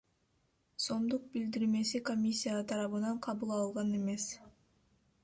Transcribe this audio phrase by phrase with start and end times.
[0.85, 4.27] сомдук билдирмеси комиссия тарабынан кабыл алынган эмес.